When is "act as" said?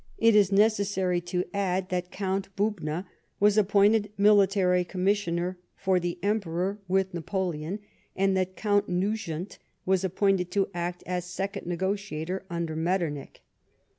10.73-11.25